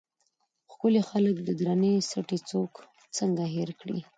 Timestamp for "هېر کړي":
3.55-3.99